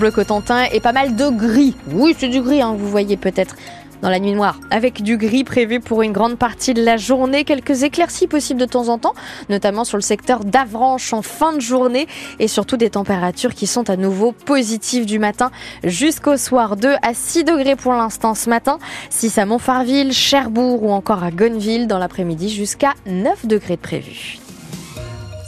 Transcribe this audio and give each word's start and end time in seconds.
Bleu 0.00 0.10
Cotentin 0.10 0.64
et 0.72 0.80
pas 0.80 0.90
mal 0.90 1.14
de 1.14 1.28
gris. 1.28 1.76
Oui, 1.92 2.16
c'est 2.18 2.26
du 2.26 2.42
gris, 2.42 2.60
hein, 2.60 2.74
vous 2.76 2.90
voyez 2.90 3.16
peut-être 3.16 3.54
dans 4.02 4.08
la 4.08 4.18
nuit 4.18 4.32
noire, 4.32 4.58
avec 4.72 5.04
du 5.04 5.16
gris 5.16 5.44
prévu 5.44 5.78
pour 5.78 6.02
une 6.02 6.10
grande 6.10 6.36
partie 6.36 6.74
de 6.74 6.82
la 6.82 6.96
journée. 6.96 7.44
Quelques 7.44 7.84
éclaircies 7.84 8.26
possibles 8.26 8.58
de 8.58 8.66
temps 8.66 8.88
en 8.88 8.98
temps, 8.98 9.14
notamment 9.50 9.84
sur 9.84 9.96
le 9.96 10.02
secteur 10.02 10.44
d'Avranches 10.44 11.12
en 11.12 11.22
fin 11.22 11.52
de 11.52 11.60
journée 11.60 12.08
et 12.40 12.48
surtout 12.48 12.76
des 12.76 12.90
températures 12.90 13.54
qui 13.54 13.68
sont 13.68 13.88
à 13.88 13.94
nouveau 13.94 14.32
positives 14.32 15.06
du 15.06 15.20
matin 15.20 15.52
jusqu'au 15.84 16.36
soir. 16.36 16.74
2 16.74 16.94
à 17.00 17.14
6 17.14 17.44
degrés 17.44 17.76
pour 17.76 17.92
l'instant 17.92 18.34
ce 18.34 18.50
matin, 18.50 18.80
6 19.10 19.38
à 19.38 19.46
Montfarville, 19.46 20.12
Cherbourg 20.12 20.82
ou 20.82 20.90
encore 20.90 21.22
à 21.22 21.30
Gonneville 21.30 21.86
dans 21.86 22.00
l'après-midi 22.00 22.48
jusqu'à 22.48 22.94
9 23.06 23.46
degrés 23.46 23.76
de 23.76 23.80
prévu. 23.80 24.40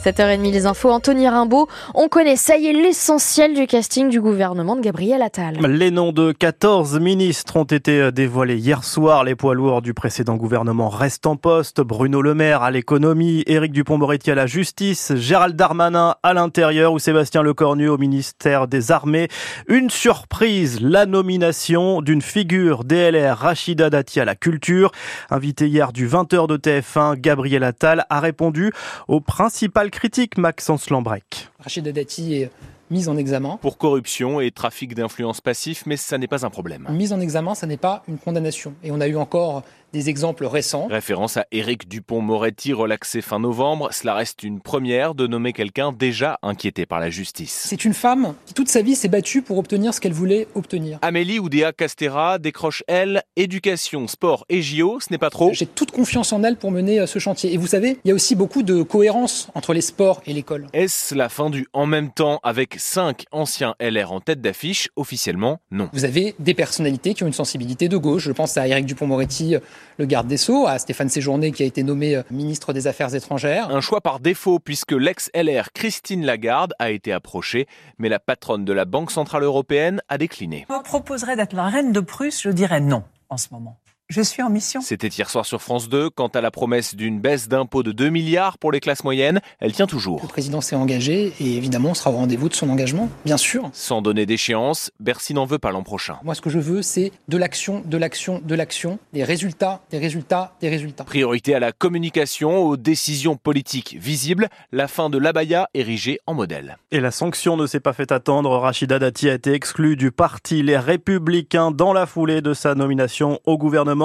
7h30 0.07 0.53
les 0.53 0.65
infos, 0.65 0.89
Anthony 0.89 1.27
Rimbaud. 1.27 1.67
On 1.93 2.07
connaît, 2.07 2.37
ça 2.37 2.55
y 2.55 2.67
est, 2.67 2.71
l'essentiel 2.71 3.53
du 3.53 3.67
casting 3.67 4.07
du 4.07 4.21
gouvernement 4.21 4.77
de 4.77 4.81
Gabriel 4.81 5.21
Attal. 5.21 5.57
Les 5.67 5.91
noms 5.91 6.13
de 6.13 6.31
14 6.31 6.97
ministres 7.01 7.57
ont 7.57 7.65
été 7.65 8.09
dévoilés 8.13 8.55
hier 8.55 8.85
soir. 8.85 9.25
Les 9.25 9.35
poids 9.35 9.53
lourds 9.53 9.81
du 9.81 9.93
précédent 9.93 10.37
gouvernement 10.37 10.87
restent 10.87 11.27
en 11.27 11.35
poste. 11.35 11.81
Bruno 11.81 12.21
Le 12.21 12.35
Maire 12.35 12.63
à 12.63 12.71
l'économie, 12.71 13.43
Éric 13.47 13.73
Dupont-Moretti 13.73 14.31
à 14.31 14.35
la 14.35 14.47
justice, 14.47 15.11
Gérald 15.17 15.57
Darmanin 15.57 16.15
à 16.23 16.33
l'intérieur 16.33 16.93
ou 16.93 16.99
Sébastien 16.99 17.43
Lecornu 17.43 17.89
au 17.89 17.97
ministère 17.97 18.69
des 18.69 18.93
Armées. 18.93 19.27
Une 19.67 19.89
surprise, 19.89 20.79
la 20.79 21.05
nomination 21.05 22.01
d'une 22.01 22.21
figure 22.21 22.85
DLR, 22.85 23.37
Rachida 23.37 23.89
Dati 23.89 24.21
à 24.21 24.25
la 24.25 24.35
culture. 24.35 24.93
Invité 25.29 25.67
hier 25.67 25.91
du 25.91 26.07
20h 26.07 26.47
de 26.47 26.55
TF1, 26.55 27.19
Gabriel 27.19 27.65
Attal 27.65 28.05
a 28.09 28.21
répondu 28.21 28.71
aux 29.09 29.19
principales 29.19 29.91
critique 29.97 30.37
Maxence 30.37 30.91
Lambrec. 30.91 31.49
Rachida 31.57 31.91
Dati 31.91 32.35
est 32.35 32.51
mise 32.91 33.09
en 33.09 33.17
examen. 33.17 33.57
Pour 33.63 33.79
corruption 33.79 34.39
et 34.39 34.51
trafic 34.51 34.93
d'influence 34.93 35.41
passif, 35.41 35.87
mais 35.87 35.97
ça 35.97 36.19
n'est 36.19 36.27
pas 36.27 36.45
un 36.45 36.51
problème. 36.51 36.87
Mise 36.91 37.13
en 37.13 37.19
examen, 37.19 37.55
ça 37.55 37.65
n'est 37.65 37.77
pas 37.77 38.03
une 38.07 38.19
condamnation. 38.19 38.75
Et 38.83 38.91
on 38.91 39.01
a 39.01 39.07
eu 39.07 39.15
encore 39.15 39.63
des 39.93 40.09
exemples 40.09 40.45
récents. 40.45 40.87
Référence 40.89 41.37
à 41.37 41.45
Éric 41.51 41.87
Dupont-Moretti, 41.87 42.73
relaxé 42.73 43.21
fin 43.21 43.39
novembre. 43.39 43.89
Cela 43.91 44.13
reste 44.13 44.43
une 44.43 44.59
première 44.59 45.15
de 45.15 45.27
nommer 45.27 45.53
quelqu'un 45.53 45.91
déjà 45.91 46.37
inquiété 46.43 46.85
par 46.85 46.99
la 46.99 47.09
justice. 47.09 47.63
C'est 47.65 47.85
une 47.85 47.93
femme 47.93 48.33
qui 48.45 48.53
toute 48.53 48.69
sa 48.69 48.81
vie 48.81 48.95
s'est 48.95 49.07
battue 49.07 49.41
pour 49.41 49.57
obtenir 49.57 49.93
ce 49.93 50.01
qu'elle 50.01 50.13
voulait 50.13 50.47
obtenir. 50.55 50.99
Amélie 51.01 51.39
Oudéa 51.39 51.73
Castera 51.73 52.39
décroche, 52.39 52.83
elle, 52.87 53.23
éducation, 53.35 54.07
sport 54.07 54.45
et 54.49 54.61
JO. 54.61 54.99
Ce 54.99 55.07
n'est 55.11 55.17
pas 55.17 55.29
trop 55.29 55.51
J'ai 55.53 55.65
toute 55.65 55.91
confiance 55.91 56.33
en 56.33 56.43
elle 56.43 56.57
pour 56.57 56.71
mener 56.71 56.99
euh, 56.99 57.07
ce 57.07 57.19
chantier. 57.19 57.53
Et 57.53 57.57
vous 57.57 57.67
savez, 57.67 57.99
il 58.03 58.09
y 58.09 58.11
a 58.11 58.15
aussi 58.15 58.35
beaucoup 58.35 58.63
de 58.63 58.83
cohérence 58.83 59.49
entre 59.55 59.73
les 59.73 59.81
sports 59.81 60.21
et 60.25 60.33
l'école. 60.33 60.67
Est-ce 60.73 61.15
la 61.15 61.29
fin 61.29 61.49
du 61.49 61.67
en 61.73 61.85
même 61.85 62.11
temps 62.11 62.39
avec 62.43 62.75
cinq 62.77 63.25
anciens 63.31 63.75
LR 63.79 64.11
en 64.11 64.19
tête 64.19 64.41
d'affiche? 64.41 64.89
Officiellement, 64.95 65.59
non. 65.71 65.89
Vous 65.93 66.05
avez 66.05 66.35
des 66.39 66.53
personnalités 66.53 67.13
qui 67.13 67.23
ont 67.23 67.27
une 67.27 67.33
sensibilité 67.33 67.87
de 67.87 67.97
gauche. 67.97 68.23
Je 68.23 68.31
pense 68.31 68.57
à 68.57 68.67
Éric 68.67 68.85
Dupont-Moretti, 68.85 69.55
le 69.97 70.05
garde 70.05 70.27
des 70.27 70.37
Sceaux, 70.37 70.67
à 70.67 70.79
Stéphane 70.79 71.09
Séjourné 71.09 71.51
qui 71.51 71.63
a 71.63 71.65
été 71.65 71.83
nommé 71.83 72.15
euh, 72.15 72.23
ministre 72.31 72.73
des 72.73 72.87
Affaires 72.87 73.13
étrangères. 73.15 73.69
Un 73.69 73.81
choix 73.81 74.01
par 74.01 74.19
défaut 74.19 74.59
puisque 74.59 74.91
l'ex-LR 74.91 75.71
Christine 75.73 76.25
Lagarde 76.25 76.73
a 76.79 76.91
été 76.91 77.11
approchée, 77.11 77.67
mais 77.97 78.09
la 78.09 78.19
patronne 78.19 78.65
de 78.65 78.73
la 78.73 78.85
Banque 78.85 79.11
Centrale 79.11 79.43
Européenne 79.43 80.01
a 80.09 80.17
décliné. 80.17 80.65
On 80.69 80.81
proposerait 80.81 81.35
d'être 81.35 81.53
la 81.53 81.67
reine 81.67 81.91
de 81.91 81.99
Prusse, 81.99 82.41
je 82.41 82.49
dirais 82.49 82.79
non 82.79 83.03
en 83.29 83.37
ce 83.37 83.47
moment. 83.51 83.77
Je 84.09 84.21
suis 84.21 84.41
en 84.41 84.49
mission. 84.49 84.79
C'était 84.79 85.09
hier 85.09 85.29
soir 85.29 85.45
sur 85.45 85.61
France 85.61 85.89
2. 85.89 86.09
Quant 86.09 86.29
à 86.29 86.39
la 86.39 86.49
promesse 86.49 86.95
d'une 86.95 87.19
baisse 87.19 87.49
d'impôts 87.49 87.83
de 87.83 87.91
2 87.91 88.07
milliards 88.07 88.57
pour 88.57 88.71
les 88.71 88.79
classes 88.79 89.03
moyennes, 89.03 89.41
elle 89.59 89.73
tient 89.73 89.85
toujours. 89.85 90.21
Le 90.21 90.29
président 90.29 90.61
s'est 90.61 90.77
engagé 90.77 91.33
et 91.41 91.57
évidemment 91.57 91.89
on 91.89 91.93
sera 91.93 92.11
au 92.11 92.13
rendez-vous 92.13 92.47
de 92.47 92.53
son 92.53 92.69
engagement, 92.69 93.09
bien 93.25 93.35
sûr. 93.35 93.69
Sans 93.73 94.01
donner 94.01 94.25
d'échéance, 94.25 94.91
Bercy 95.01 95.33
n'en 95.33 95.43
veut 95.43 95.59
pas 95.59 95.71
l'an 95.71 95.83
prochain. 95.83 96.19
Moi 96.23 96.35
ce 96.35 96.41
que 96.41 96.49
je 96.49 96.57
veux 96.57 96.81
c'est 96.81 97.11
de 97.27 97.35
l'action, 97.35 97.83
de 97.83 97.97
l'action, 97.97 98.41
de 98.41 98.55
l'action, 98.55 98.97
des 99.11 99.25
résultats, 99.25 99.81
des 99.91 99.97
résultats, 99.97 100.55
des 100.61 100.69
résultats. 100.69 101.03
Priorité 101.03 101.53
à 101.53 101.59
la 101.59 101.73
communication, 101.73 102.59
aux 102.59 102.77
décisions 102.77 103.35
politiques 103.35 103.97
visibles, 103.99 104.47
la 104.71 104.87
fin 104.87 105.09
de 105.09 105.17
l'abaya 105.17 105.67
érigée 105.73 106.21
en 106.27 106.33
modèle. 106.33 106.77
Et 106.91 107.01
la 107.01 107.11
sanction 107.11 107.57
ne 107.57 107.67
s'est 107.67 107.81
pas 107.81 107.91
fait 107.91 108.13
attendre. 108.13 108.51
Rachida 108.57 108.99
Dati 108.99 109.29
a 109.29 109.33
été 109.33 109.51
exclue 109.51 109.97
du 109.97 110.11
parti 110.13 110.63
Les 110.63 110.77
Républicains 110.77 111.71
dans 111.71 111.91
la 111.91 112.05
foulée 112.05 112.39
de 112.39 112.53
sa 112.53 112.73
nomination 112.73 113.41
au 113.43 113.57
gouvernement. 113.57 113.96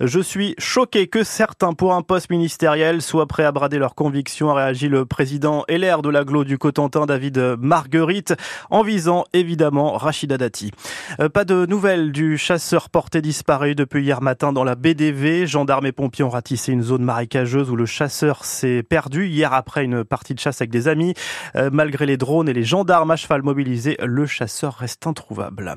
Je 0.00 0.20
suis 0.20 0.54
choqué 0.58 1.06
que 1.06 1.24
certains, 1.24 1.72
pour 1.72 1.94
un 1.94 2.02
poste 2.02 2.30
ministériel, 2.30 3.02
soient 3.02 3.26
prêts 3.26 3.44
à 3.44 3.52
brader 3.52 3.78
leurs 3.78 3.94
convictions, 3.94 4.50
a 4.50 4.54
réagi 4.54 4.88
le 4.88 5.04
président 5.04 5.64
LR 5.68 6.02
de 6.02 6.08
l'aglo 6.08 6.44
du 6.44 6.58
Cotentin, 6.58 7.06
David 7.06 7.56
Marguerite, 7.58 8.34
en 8.70 8.82
visant 8.82 9.24
évidemment 9.32 9.92
Rachida 9.92 10.38
Dati. 10.38 10.70
Euh, 11.20 11.28
pas 11.28 11.44
de 11.44 11.66
nouvelles 11.66 12.12
du 12.12 12.38
chasseur 12.38 12.90
porté 12.90 13.22
disparu 13.22 13.74
depuis 13.74 14.02
hier 14.02 14.22
matin 14.22 14.52
dans 14.52 14.64
la 14.64 14.74
BDV. 14.74 15.46
Gendarmes 15.46 15.86
et 15.86 15.92
pompiers 15.92 16.24
ont 16.24 16.30
ratissé 16.30 16.72
une 16.72 16.82
zone 16.82 17.02
marécageuse 17.02 17.70
où 17.70 17.76
le 17.76 17.86
chasseur 17.86 18.44
s'est 18.44 18.82
perdu 18.82 19.26
hier 19.26 19.52
après 19.52 19.84
une 19.84 20.04
partie 20.04 20.34
de 20.34 20.40
chasse 20.40 20.60
avec 20.60 20.70
des 20.70 20.88
amis. 20.88 21.14
Euh, 21.56 21.70
malgré 21.72 22.06
les 22.06 22.16
drones 22.16 22.48
et 22.48 22.52
les 22.52 22.64
gendarmes 22.64 23.10
à 23.10 23.16
cheval 23.16 23.42
mobilisés, 23.42 23.96
le 24.02 24.26
chasseur 24.26 24.74
reste 24.74 25.06
introuvable. 25.06 25.76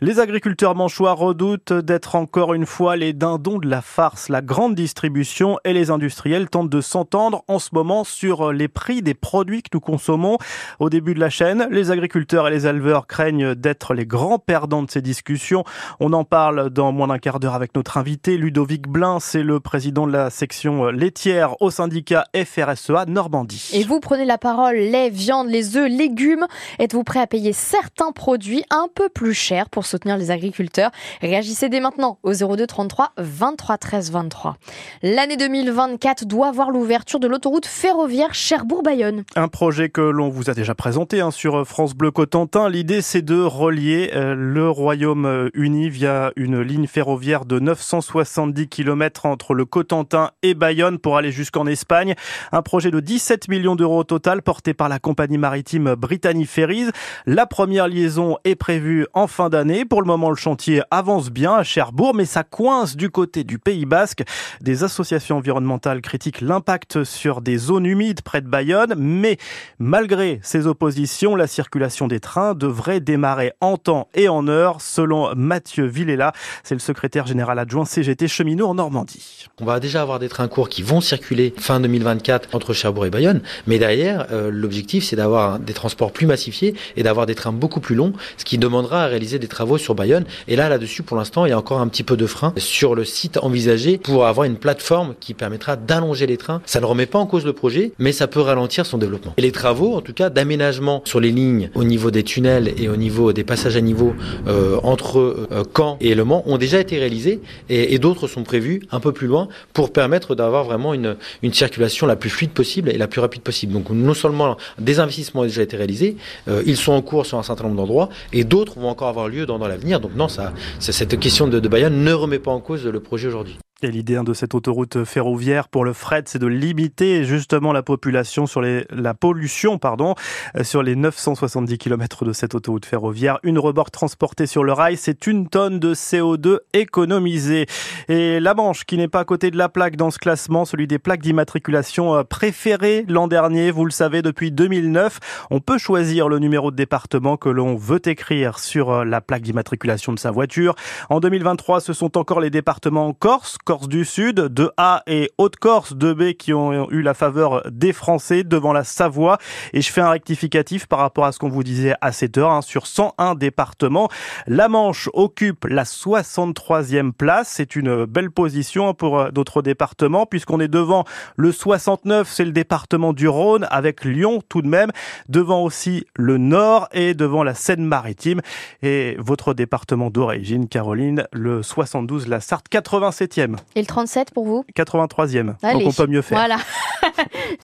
Les 0.00 0.20
agriculteurs 0.20 0.74
manchois 0.74 1.12
redoutent 1.12 1.72
d'être 1.72 2.14
encore 2.14 2.54
une 2.54 2.66
fois 2.66 2.95
les 2.96 3.12
dindons 3.12 3.58
de 3.58 3.68
la 3.68 3.82
farce. 3.82 4.28
La 4.28 4.42
grande 4.42 4.74
distribution 4.74 5.58
et 5.64 5.72
les 5.72 5.90
industriels 5.90 6.48
tentent 6.48 6.70
de 6.70 6.80
s'entendre 6.80 7.44
en 7.48 7.58
ce 7.58 7.70
moment 7.72 8.04
sur 8.04 8.52
les 8.52 8.68
prix 8.68 9.02
des 9.02 9.14
produits 9.14 9.62
que 9.62 9.70
nous 9.74 9.80
consommons. 9.80 10.38
Au 10.78 10.90
début 10.90 11.14
de 11.14 11.20
la 11.20 11.30
chaîne, 11.30 11.68
les 11.70 11.90
agriculteurs 11.90 12.48
et 12.48 12.50
les 12.50 12.66
éleveurs 12.66 13.06
craignent 13.06 13.54
d'être 13.54 13.94
les 13.94 14.06
grands 14.06 14.38
perdants 14.38 14.82
de 14.82 14.90
ces 14.90 15.02
discussions. 15.02 15.64
On 16.00 16.12
en 16.12 16.24
parle 16.24 16.70
dans 16.70 16.92
moins 16.92 17.08
d'un 17.08 17.18
quart 17.18 17.40
d'heure 17.40 17.54
avec 17.54 17.74
notre 17.74 17.98
invité, 17.98 18.36
Ludovic 18.36 18.88
Blin, 18.88 19.18
c'est 19.20 19.42
le 19.42 19.60
président 19.60 20.06
de 20.06 20.12
la 20.12 20.30
section 20.30 20.86
laitière 20.86 21.60
au 21.60 21.70
syndicat 21.70 22.24
FRSEA 22.34 23.06
Normandie. 23.06 23.70
Et 23.72 23.84
vous 23.84 24.00
prenez 24.00 24.24
la 24.24 24.38
parole, 24.38 24.76
lait, 24.76 25.10
viande, 25.10 25.48
les 25.48 25.76
œufs, 25.76 25.90
légumes. 25.90 26.46
Êtes-vous 26.78 27.04
prêt 27.04 27.20
à 27.20 27.26
payer 27.26 27.52
certains 27.52 28.12
produits 28.12 28.64
un 28.70 28.88
peu 28.94 29.08
plus 29.08 29.34
chers 29.34 29.68
pour 29.68 29.86
soutenir 29.86 30.16
les 30.16 30.30
agriculteurs? 30.30 30.90
Réagissez 31.20 31.68
dès 31.68 31.80
maintenant 31.80 32.18
au 32.22 32.32
02 32.32 32.66
33 32.88 33.12
23 33.16 33.78
13 33.78 34.12
23. 34.12 34.56
L'année 35.02 35.36
2024 35.36 36.24
doit 36.24 36.52
voir 36.52 36.70
l'ouverture 36.70 37.18
de 37.18 37.26
l'autoroute 37.26 37.66
ferroviaire 37.66 38.32
Cherbourg-Bayonne. 38.32 39.24
Un 39.34 39.48
projet 39.48 39.88
que 39.88 40.00
l'on 40.00 40.28
vous 40.28 40.50
a 40.50 40.54
déjà 40.54 40.76
présenté 40.76 41.20
hein, 41.20 41.32
sur 41.32 41.66
France 41.66 41.94
Bleu 41.94 42.12
Cotentin. 42.12 42.68
L'idée, 42.68 43.02
c'est 43.02 43.22
de 43.22 43.40
relier 43.40 44.12
euh, 44.14 44.34
le 44.36 44.70
Royaume-Uni 44.70 45.88
via 45.88 46.30
une 46.36 46.60
ligne 46.60 46.86
ferroviaire 46.86 47.44
de 47.44 47.58
970 47.58 48.68
km 48.68 49.26
entre 49.26 49.54
le 49.54 49.64
Cotentin 49.64 50.30
et 50.42 50.54
Bayonne 50.54 50.98
pour 50.98 51.16
aller 51.16 51.32
jusqu'en 51.32 51.66
Espagne. 51.66 52.14
Un 52.52 52.62
projet 52.62 52.92
de 52.92 53.00
17 53.00 53.48
millions 53.48 53.74
d'euros 53.74 54.00
au 54.00 54.04
total 54.04 54.42
porté 54.42 54.74
par 54.74 54.88
la 54.88 55.00
compagnie 55.00 55.38
maritime 55.38 55.96
Brittany 55.96 56.44
Ferries. 56.44 56.90
La 57.26 57.46
première 57.46 57.88
liaison 57.88 58.36
est 58.44 58.54
prévue 58.54 59.06
en 59.12 59.26
fin 59.26 59.48
d'année. 59.48 59.84
Pour 59.84 60.02
le 60.02 60.06
moment, 60.06 60.30
le 60.30 60.36
chantier 60.36 60.82
avance 60.92 61.30
bien 61.30 61.54
à 61.54 61.64
Cherbourg, 61.64 62.14
mais 62.14 62.26
ça 62.26 62.44
coince 62.44 62.75
du 62.84 63.10
côté 63.10 63.42
du 63.42 63.58
Pays 63.58 63.86
Basque. 63.86 64.22
Des 64.60 64.84
associations 64.84 65.38
environnementales 65.38 66.02
critiquent 66.02 66.42
l'impact 66.42 67.04
sur 67.04 67.40
des 67.40 67.56
zones 67.56 67.86
humides 67.86 68.20
près 68.20 68.42
de 68.42 68.48
Bayonne, 68.48 68.94
mais 68.98 69.38
malgré 69.78 70.40
ces 70.42 70.66
oppositions, 70.66 71.34
la 71.34 71.46
circulation 71.46 72.06
des 72.06 72.20
trains 72.20 72.54
devrait 72.54 73.00
démarrer 73.00 73.52
en 73.60 73.78
temps 73.78 74.08
et 74.14 74.28
en 74.28 74.46
heure, 74.46 74.80
selon 74.82 75.34
Mathieu 75.34 75.86
Villela. 75.86 76.32
C'est 76.64 76.74
le 76.74 76.80
secrétaire 76.80 77.26
général 77.26 77.58
adjoint 77.58 77.86
CGT 77.86 78.28
cheminot 78.28 78.66
en 78.66 78.74
Normandie. 78.74 79.46
On 79.60 79.64
va 79.64 79.80
déjà 79.80 80.02
avoir 80.02 80.18
des 80.18 80.28
trains 80.28 80.48
courts 80.48 80.68
qui 80.68 80.82
vont 80.82 81.00
circuler 81.00 81.54
fin 81.56 81.80
2024 81.80 82.54
entre 82.54 82.74
Cherbourg 82.74 83.06
et 83.06 83.10
Bayonne, 83.10 83.40
mais 83.66 83.78
derrière, 83.78 84.26
euh, 84.32 84.50
l'objectif 84.52 85.04
c'est 85.04 85.16
d'avoir 85.16 85.58
des 85.58 85.72
transports 85.72 86.12
plus 86.12 86.26
massifiés 86.26 86.74
et 86.96 87.02
d'avoir 87.02 87.24
des 87.24 87.34
trains 87.34 87.52
beaucoup 87.52 87.80
plus 87.80 87.94
longs, 87.94 88.12
ce 88.36 88.44
qui 88.44 88.58
demandera 88.58 89.04
à 89.04 89.06
réaliser 89.06 89.38
des 89.38 89.48
travaux 89.48 89.78
sur 89.78 89.94
Bayonne. 89.94 90.26
Et 90.48 90.56
là, 90.56 90.68
là-dessus, 90.68 91.02
pour 91.02 91.16
l'instant, 91.16 91.46
il 91.46 91.50
y 91.50 91.52
a 91.52 91.58
encore 91.58 91.80
un 91.80 91.88
petit 91.88 92.02
peu 92.02 92.16
de 92.16 92.26
frein 92.26 92.52
sur 92.66 92.94
le 92.94 93.04
site 93.04 93.38
envisagé 93.38 93.98
pour 93.98 94.26
avoir 94.26 94.44
une 94.44 94.56
plateforme 94.56 95.14
qui 95.20 95.34
permettra 95.34 95.76
d'allonger 95.76 96.26
les 96.26 96.36
trains. 96.36 96.60
Ça 96.66 96.80
ne 96.80 96.86
remet 96.86 97.06
pas 97.06 97.18
en 97.18 97.26
cause 97.26 97.44
le 97.44 97.52
projet, 97.52 97.92
mais 97.98 98.12
ça 98.12 98.26
peut 98.26 98.40
ralentir 98.40 98.84
son 98.86 98.98
développement. 98.98 99.34
Et 99.36 99.42
les 99.42 99.52
travaux, 99.52 99.94
en 99.94 100.00
tout 100.00 100.12
cas, 100.12 100.30
d'aménagement 100.30 101.02
sur 101.04 101.20
les 101.20 101.30
lignes 101.30 101.70
au 101.74 101.84
niveau 101.84 102.10
des 102.10 102.22
tunnels 102.22 102.74
et 102.76 102.88
au 102.88 102.96
niveau 102.96 103.32
des 103.32 103.44
passages 103.44 103.76
à 103.76 103.80
niveau 103.80 104.14
euh, 104.46 104.78
entre 104.82 105.18
euh, 105.18 105.64
Caen 105.76 105.96
et 106.00 106.14
Le 106.14 106.24
Mans 106.24 106.42
ont 106.46 106.58
déjà 106.58 106.80
été 106.80 106.98
réalisés 106.98 107.40
et, 107.68 107.98
d'autres 107.98 108.28
sont 108.28 108.42
prévus 108.42 108.82
un 108.90 109.00
peu 109.00 109.12
plus 109.12 109.26
loin 109.26 109.48
pour 109.72 109.90
permettre 109.90 110.34
d'avoir 110.34 110.64
vraiment 110.64 110.92
une, 110.92 111.16
une 111.42 111.54
circulation 111.54 112.06
la 112.06 112.16
plus 112.16 112.28
fluide 112.28 112.50
possible 112.50 112.90
et 112.90 112.98
la 112.98 113.08
plus 113.08 113.20
rapide 113.20 113.42
possible. 113.42 113.72
Donc 113.72 113.88
non 113.90 114.14
seulement 114.14 114.56
des 114.78 115.00
investissements 115.00 115.42
ont 115.42 115.44
déjà 115.44 115.62
été 115.62 115.76
réalisés, 115.76 116.16
euh, 116.48 116.62
ils 116.66 116.76
sont 116.76 116.92
en 116.92 117.00
cours 117.00 117.24
sur 117.24 117.38
un 117.38 117.42
certain 117.42 117.64
nombre 117.64 117.76
d'endroits 117.76 118.10
et 118.32 118.44
d'autres 118.44 118.78
vont 118.78 118.88
encore 118.88 119.08
avoir 119.08 119.28
lieu 119.28 119.46
dans, 119.46 119.58
dans 119.58 119.68
l'avenir. 119.68 120.00
Donc 120.00 120.14
non, 120.14 120.28
ça, 120.28 120.52
cette 120.78 121.18
question 121.18 121.48
de, 121.48 121.58
de 121.58 121.68
Bayonne 121.68 122.04
ne 122.04 122.12
remet 122.12 122.38
pas 122.38 122.45
en 122.52 122.60
cause 122.60 122.86
le 122.86 123.00
projet 123.00 123.28
aujourd'hui. 123.28 123.58
Et 123.82 123.90
l'idée 123.90 124.16
hein, 124.16 124.24
de 124.24 124.32
cette 124.32 124.54
autoroute 124.54 125.04
ferroviaire 125.04 125.68
pour 125.68 125.84
le 125.84 125.92
fret, 125.92 126.22
c'est 126.24 126.38
de 126.38 126.46
limiter 126.46 127.24
justement 127.24 127.74
la 127.74 127.82
population 127.82 128.46
sur 128.46 128.62
les, 128.62 128.86
la 128.88 129.12
pollution, 129.12 129.76
pardon, 129.76 130.14
euh, 130.56 130.64
sur 130.64 130.82
les 130.82 130.96
970 130.96 131.76
km 131.76 132.24
de 132.24 132.32
cette 132.32 132.54
autoroute 132.54 132.86
ferroviaire. 132.86 133.38
Une 133.42 133.58
rebord 133.58 133.90
transportée 133.90 134.46
sur 134.46 134.64
le 134.64 134.72
rail, 134.72 134.96
c'est 134.96 135.26
une 135.26 135.50
tonne 135.50 135.78
de 135.78 135.92
CO2 135.92 136.60
économisée. 136.72 137.66
Et 138.08 138.40
la 138.40 138.54
Manche, 138.54 138.84
qui 138.86 138.96
n'est 138.96 139.08
pas 139.08 139.20
à 139.20 139.24
côté 139.26 139.50
de 139.50 139.58
la 139.58 139.68
plaque 139.68 139.96
dans 139.96 140.10
ce 140.10 140.18
classement, 140.18 140.64
celui 140.64 140.86
des 140.86 140.98
plaques 140.98 141.20
d'immatriculation 141.20 142.14
euh, 142.14 142.22
préférées 142.24 143.04
l'an 143.08 143.28
dernier, 143.28 143.70
vous 143.70 143.84
le 143.84 143.90
savez, 143.90 144.22
depuis 144.22 144.52
2009, 144.52 145.46
on 145.50 145.60
peut 145.60 145.76
choisir 145.76 146.30
le 146.30 146.38
numéro 146.38 146.70
de 146.70 146.76
département 146.76 147.36
que 147.36 147.50
l'on 147.50 147.76
veut 147.76 148.00
écrire 148.06 148.58
sur 148.58 148.90
euh, 148.90 149.04
la 149.04 149.20
plaque 149.20 149.42
d'immatriculation 149.42 150.14
de 150.14 150.18
sa 150.18 150.30
voiture. 150.30 150.74
En 151.10 151.20
2023, 151.20 151.82
ce 151.82 151.92
sont 151.92 152.16
encore 152.16 152.40
les 152.40 152.48
départements 152.48 153.08
en 153.08 153.12
Corse, 153.12 153.58
Corse 153.66 153.88
du 153.88 154.04
Sud, 154.04 154.36
de 154.36 154.70
A 154.76 155.02
et 155.08 155.32
Haute-Corse, 155.38 155.96
de 155.96 156.12
B 156.12 156.34
qui 156.34 156.54
ont 156.54 156.88
eu 156.92 157.02
la 157.02 157.14
faveur 157.14 157.68
des 157.68 157.92
Français 157.92 158.44
devant 158.44 158.72
la 158.72 158.84
Savoie. 158.84 159.38
Et 159.72 159.80
je 159.80 159.90
fais 159.90 160.00
un 160.00 160.10
rectificatif 160.10 160.86
par 160.86 161.00
rapport 161.00 161.24
à 161.24 161.32
ce 161.32 161.40
qu'on 161.40 161.48
vous 161.48 161.64
disait 161.64 161.94
à 162.00 162.12
cette 162.12 162.38
heure. 162.38 162.52
Hein, 162.52 162.62
sur 162.62 162.86
101 162.86 163.34
départements, 163.34 164.08
la 164.46 164.68
Manche 164.68 165.10
occupe 165.14 165.64
la 165.64 165.82
63e 165.82 167.10
place. 167.10 167.48
C'est 167.56 167.74
une 167.74 168.04
belle 168.04 168.30
position 168.30 168.94
pour 168.94 169.18
euh, 169.18 169.30
d'autres 169.32 169.62
départements 169.62 170.26
puisqu'on 170.26 170.60
est 170.60 170.68
devant 170.68 171.04
le 171.34 171.50
69, 171.50 172.30
c'est 172.30 172.44
le 172.44 172.52
département 172.52 173.12
du 173.12 173.26
Rhône 173.26 173.66
avec 173.70 174.04
Lyon 174.04 174.42
tout 174.48 174.62
de 174.62 174.68
même, 174.68 174.92
devant 175.28 175.64
aussi 175.64 176.06
le 176.14 176.38
Nord 176.38 176.88
et 176.92 177.14
devant 177.14 177.42
la 177.42 177.54
Seine-Maritime 177.54 178.42
et 178.84 179.16
votre 179.18 179.54
département 179.54 180.08
d'origine, 180.08 180.68
Caroline, 180.68 181.26
le 181.32 181.64
72, 181.64 182.28
la 182.28 182.38
Sarthe, 182.38 182.66
87e. 182.70 183.55
Et 183.74 183.80
le 183.80 183.86
37 183.86 184.30
pour 184.32 184.44
vous? 184.44 184.64
83e. 184.76 185.54
Donc 185.72 185.82
on 185.86 185.92
peut 185.92 186.06
mieux 186.06 186.22
faire. 186.22 186.38
Voilà. 186.38 186.58